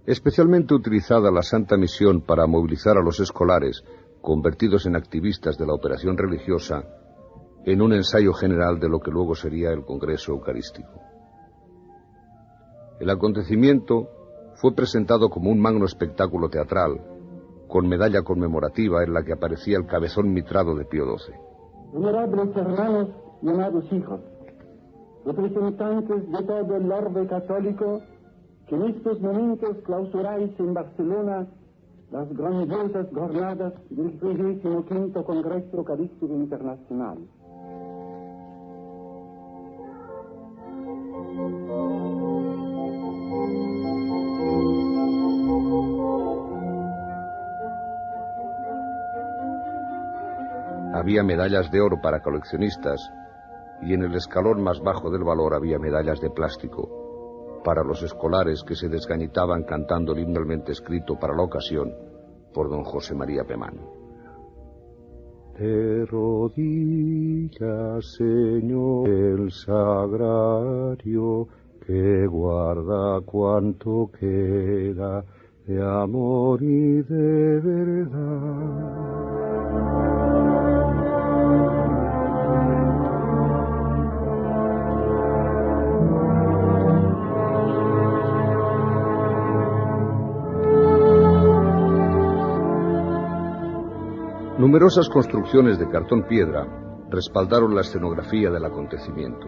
[0.05, 3.83] Especialmente utilizada la Santa Misión para movilizar a los escolares
[4.21, 6.83] convertidos en activistas de la operación religiosa,
[7.65, 11.01] en un ensayo general de lo que luego sería el Congreso Eucarístico.
[12.99, 14.09] El acontecimiento
[14.57, 17.16] fue presentado como un magno espectáculo teatral,
[17.67, 21.35] con medalla conmemorativa en la que aparecía el cabezón mitrado de Pío XII.
[21.93, 23.09] Venerables hermanos
[23.41, 24.19] y amados hijos,
[25.25, 28.01] representantes de todo el orbe católico
[28.67, 31.47] que en estos momentos clausuráis en Barcelona
[32.11, 37.17] las grandiosas jornadas del 35 Congreso Eucarístico Internacional.
[51.07, 52.99] Había medallas de oro para coleccionistas
[53.81, 58.61] y en el escalón más bajo del valor había medallas de plástico para los escolares
[58.67, 60.27] que se desgañitaban cantando el
[60.67, 61.93] escrito para la ocasión
[62.53, 63.79] por don José María Pemán.
[65.57, 71.47] De rodillas, Señor, el sagrario
[71.85, 75.23] que guarda cuanto queda
[75.65, 79.16] de amor y de verdad.
[94.57, 96.65] Numerosas construcciones de cartón piedra
[97.11, 99.45] respaldaron la escenografía del acontecimiento.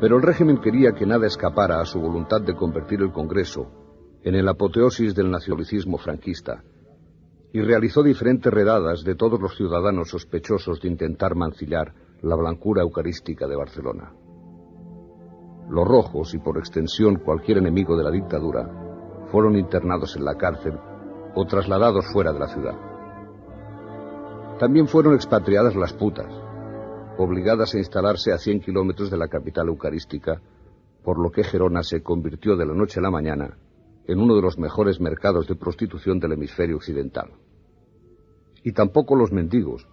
[0.00, 3.70] Pero el régimen quería que nada escapara a su voluntad de convertir el Congreso
[4.24, 6.64] en el apoteosis del nacionalismo franquista
[7.52, 13.46] y realizó diferentes redadas de todos los ciudadanos sospechosos de intentar mancillar la blancura eucarística
[13.46, 14.12] de Barcelona.
[15.70, 18.68] Los rojos y por extensión cualquier enemigo de la dictadura
[19.30, 20.76] fueron internados en la cárcel
[21.36, 22.89] o trasladados fuera de la ciudad.
[24.60, 26.30] También fueron expatriadas las putas,
[27.16, 30.42] obligadas a instalarse a 100 kilómetros de la capital eucarística,
[31.02, 33.56] por lo que Gerona se convirtió de la noche a la mañana
[34.06, 37.30] en uno de los mejores mercados de prostitución del hemisferio occidental.
[38.62, 39.88] Y tampoco los mendigos,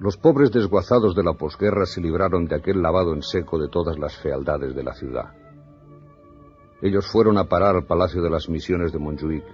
[0.00, 4.00] los pobres desguazados de la posguerra se libraron de aquel lavado en seco de todas
[4.00, 5.32] las fealdades de la ciudad.
[6.80, 9.44] Ellos fueron a parar al Palacio de las Misiones de Montjuic,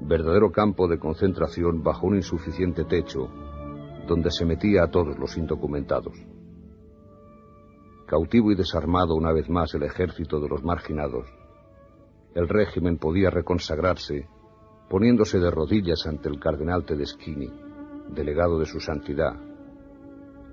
[0.00, 3.30] verdadero campo de concentración bajo un insuficiente techo
[4.06, 6.14] donde se metía a todos los indocumentados.
[8.06, 11.26] Cautivo y desarmado una vez más el ejército de los marginados,
[12.34, 14.28] el régimen podía reconsagrarse
[14.88, 17.48] poniéndose de rodillas ante el cardenal Tedeschini,
[18.08, 19.34] delegado de su santidad,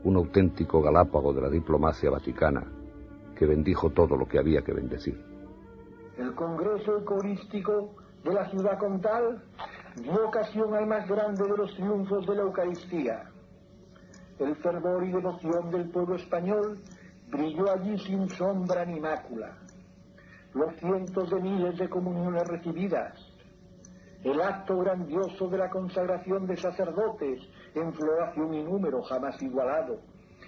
[0.04, 2.72] un auténtico galápago de la diplomacia vaticana
[3.36, 5.20] que bendijo todo lo que había que bendecir.
[6.18, 9.44] El Congreso Eucarístico de la ciudad condal
[10.02, 13.32] dio ocasión al más grande de los triunfos de la Eucaristía,
[14.40, 16.80] el fervor y devoción del pueblo español
[17.30, 19.58] brilló allí sin sombra ni mácula.
[20.54, 23.14] Los cientos de miles de comuniones recibidas,
[24.24, 27.42] el acto grandioso de la consagración de sacerdotes
[27.76, 30.00] en floración y número jamás igualado,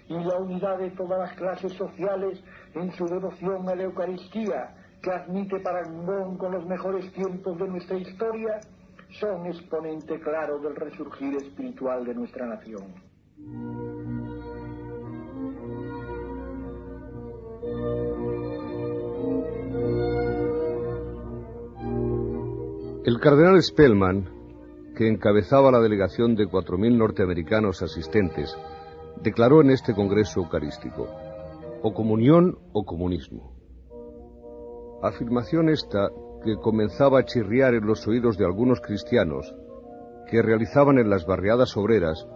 [0.08, 5.12] y la unidad de todas las clases sociales en su devoción a la Eucaristía, que
[5.12, 8.60] admite parangón con los mejores tiempos de nuestra historia,
[9.20, 13.10] son exponente claro del resurgir espiritual de nuestra nación.
[23.10, 24.30] El cardenal Spellman,
[24.96, 28.56] que encabezaba la delegación de 4.000 norteamericanos asistentes,
[29.24, 31.08] declaró en este Congreso Eucarístico,
[31.82, 33.52] o comunión o comunismo.
[35.02, 36.10] Afirmación esta
[36.46, 39.56] que comenzaba a chirriar en los oídos de algunos cristianos
[40.30, 42.28] que realizaban en las barriadas obreras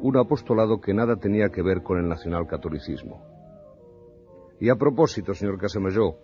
[0.00, 3.24] un apostolado que nada tenía que ver con el nacionalcatolicismo.
[4.60, 6.16] Y a propósito, señor Casamayor,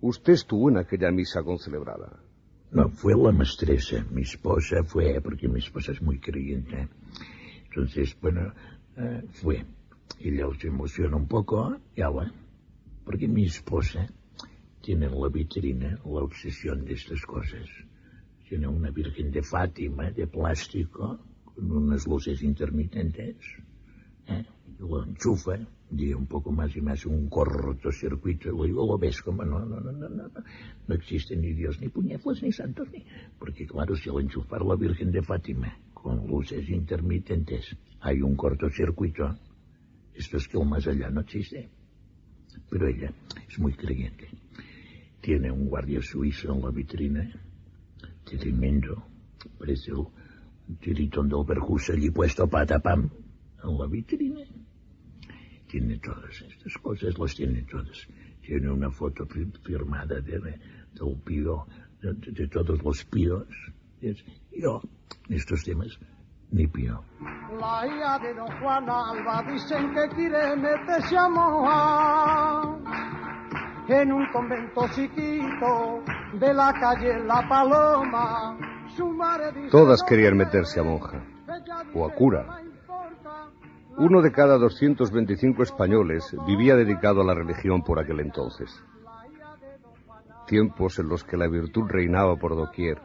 [0.00, 2.25] usted estuvo en aquella misa concelebrada.
[2.70, 6.88] No, fue la maestresa, mi esposa fue, porque mi esposa es muy creyente.
[7.66, 8.52] Entonces, bueno,
[8.96, 9.64] eh, fue.
[10.20, 12.32] Y luego se emociona un poco, y agua.
[13.04, 14.06] Porque mi esposa
[14.80, 17.68] tiene en la vitrina la obsesión de estas cosas.
[18.48, 23.36] Tiene una Virgen de Fátima de plástico con unas luces intermitentes.
[24.26, 24.44] ¿eh?
[24.78, 25.58] Lo enchufa,
[25.90, 28.48] día un poco más y más un cortocircuito.
[28.64, 30.30] Y luego ves como no, no, no, no, no.
[30.86, 33.04] No existe ni Dios, ni puñetlas, ni santos, ni...
[33.38, 39.36] Porque claro, si al enchufar la Virgen de Fátima con luces intermitentes hay un cortocircuito,
[40.14, 41.68] esto es que el más allá no existe.
[42.70, 43.12] Pero ella
[43.48, 44.28] es muy creyente.
[45.20, 47.30] Tiene un guardia suizo en la vitrina,
[48.24, 49.04] tremendo.
[49.58, 53.10] Parece el tiritón Berjus allí puesto patapam
[53.62, 54.44] en la vitrina.
[55.68, 58.06] Tiene todas estas cosas, las tiene todas.
[58.40, 61.66] Tiene una foto firmada de, del pío,
[62.00, 63.46] de, de, todos los píos.
[64.52, 64.80] Yo,
[65.28, 65.98] estos temas,
[66.50, 67.02] ni pío.
[67.58, 72.78] La hija de don Juan Alba dicen que quiere meterse a mojar
[73.88, 76.02] en un convento chiquito
[76.38, 78.56] de la calle La Paloma.
[78.96, 81.22] Su madre dice Todas querían meterse a monja
[81.94, 82.62] o a cura.
[83.98, 88.70] Uno de cada 225 españoles vivía dedicado a la religión por aquel entonces.
[90.46, 93.00] Tiempos en los que la virtud reinaba por doquier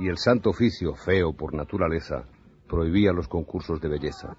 [0.00, 2.24] y el santo oficio, feo por naturaleza,
[2.68, 4.34] prohibía los concursos de belleza.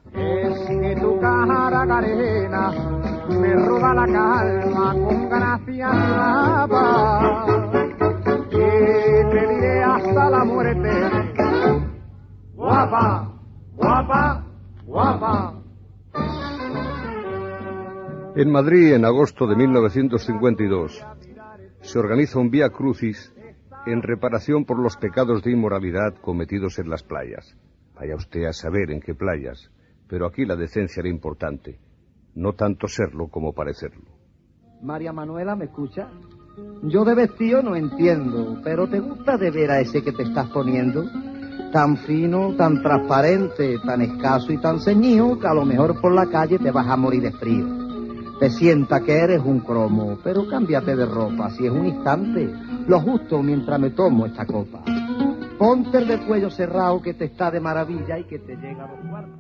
[12.56, 13.34] Guapa,
[13.76, 14.43] guapa,
[14.94, 15.60] guapa.
[18.36, 21.04] En Madrid, en agosto de 1952,
[21.82, 23.34] se organiza un Vía Crucis
[23.88, 27.58] en reparación por los pecados de inmoralidad cometidos en las playas.
[27.96, 29.72] Vaya usted a saber en qué playas,
[30.08, 31.80] pero aquí la decencia era importante,
[32.36, 34.12] no tanto serlo como parecerlo.
[34.82, 36.10] María Manuela, ¿me escucha?
[36.84, 40.50] Yo de vestido no entiendo, pero ¿te gusta de ver a ese que te estás
[40.50, 41.04] poniendo?
[41.74, 46.28] Tan fino, tan transparente, tan escaso y tan ceñido que a lo mejor por la
[46.28, 47.66] calle te vas a morir de frío.
[48.40, 52.48] Te sienta que eres un cromo, pero cámbiate de ropa si es un instante,
[52.86, 54.84] lo justo mientras me tomo esta copa.
[55.58, 58.92] Ponte el de cuello cerrado que te está de maravilla y que te llega a
[58.92, 59.40] los cuartos.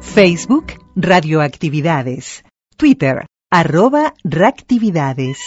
[0.00, 2.44] Facebook Radioactividades.
[2.76, 5.38] Twitter arroba reactividades.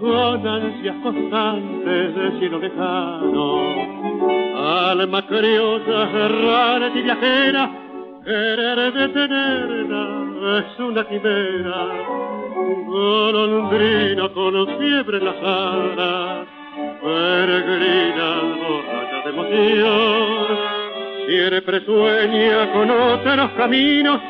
[0.00, 3.46] Con ansias constantes de cielo lejano.
[4.90, 7.70] Alma curiosa, errante y viajera,
[8.24, 11.88] querer detenerla es una quimera.
[12.86, 16.48] Golondrina con fiebre en las alas,
[17.02, 18.28] peregrina
[18.60, 20.76] borracha de emoción.
[21.26, 24.20] Siempre sueña con otros caminos,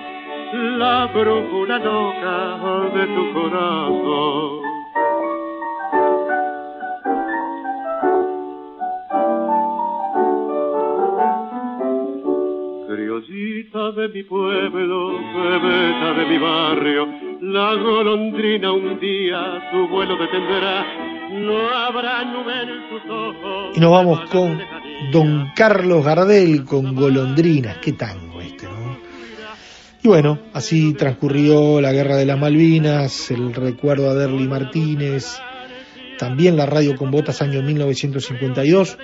[0.52, 2.58] la brújula loca
[2.94, 4.66] de tu corazón.
[12.88, 17.08] Criollita de mi pueblo, bebeta de mi barrio,
[17.42, 20.86] la golondrina un día su vuelo detendrá,
[23.74, 24.58] Y nos vamos con
[25.12, 28.96] Don Carlos Gardel con Golondrinas, qué tango este, ¿no?
[30.02, 35.38] Y bueno, así transcurrió la Guerra de las Malvinas, el recuerdo a Derly Martínez,
[36.18, 38.98] también la radio con botas año 1952,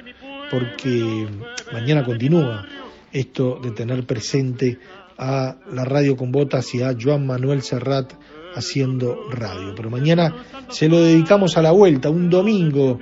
[0.51, 1.27] porque
[1.73, 2.67] mañana continúa
[3.13, 4.79] esto de tener presente
[5.19, 8.15] a la radio con botas y a Joan Manuel Serrat
[8.55, 9.75] haciendo radio.
[9.75, 12.99] Pero mañana se lo dedicamos a la vuelta, un domingo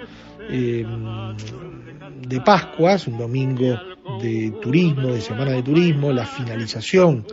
[0.51, 0.85] eh,
[2.27, 3.79] de Pascuas, un domingo
[4.21, 7.25] de turismo, de semana de turismo, la finalización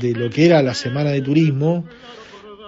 [0.00, 1.84] de lo que era la semana de turismo,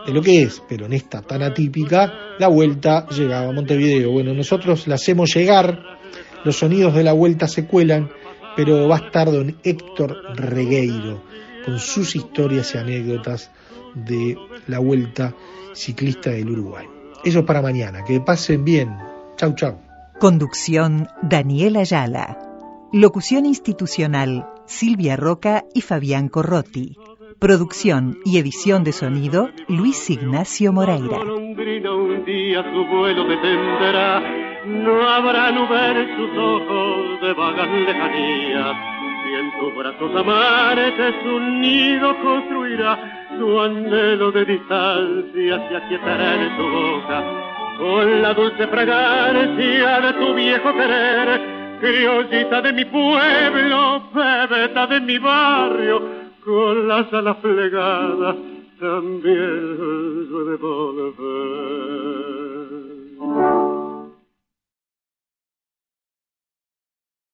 [0.06, 4.10] de lo que es, pero en esta tan atípica, la vuelta llegaba a Montevideo.
[4.10, 5.98] Bueno, nosotros la hacemos llegar,
[6.44, 8.10] los sonidos de la vuelta se cuelan,
[8.56, 11.22] pero va a estar don Héctor Regueiro
[11.64, 13.50] con sus historias y anécdotas
[13.94, 14.36] de
[14.66, 15.34] la vuelta
[15.74, 16.86] ciclista del Uruguay.
[17.24, 18.96] Eso es para mañana, que pasen bien.
[19.36, 19.78] Chau, chau.
[20.18, 22.38] Conducción Daniela Ayala.
[22.92, 26.96] Locución institucional Silvia Roca y Fabián Corrotti.
[27.38, 31.18] Producción y edición de sonido Luis Ignacio Moreira.
[31.20, 34.20] un día su vuelo detendrá,
[34.64, 38.76] no habrá nube en sus ojos de vagas lejanías.
[39.28, 46.56] Y en tus brazos amares un nido construirá, tu anhelo de distancia se aquietará en
[46.56, 47.18] tu boca,
[47.76, 51.40] con la dulce fragancia de tu viejo querer,
[51.80, 56.02] criollita de mi pueblo, bebeta de mi barrio,
[56.44, 58.36] con las alas plegadas
[58.78, 59.76] también
[60.46, 62.21] de volver.